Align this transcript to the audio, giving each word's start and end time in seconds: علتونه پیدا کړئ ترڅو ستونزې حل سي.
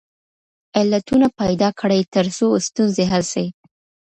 علتونه 0.79 1.25
پیدا 1.39 1.69
کړئ 1.79 2.01
ترڅو 2.13 2.47
ستونزې 2.67 3.05
حل 3.11 3.23
سي. 3.33 3.45